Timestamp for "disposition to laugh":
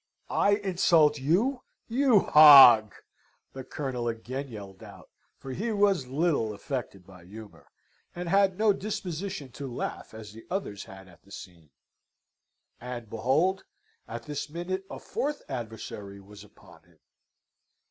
8.73-10.15